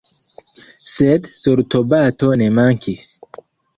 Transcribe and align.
Sed 0.93 1.29
sortobato 1.41 2.31
ne 2.43 2.49
mankis. 2.59 3.05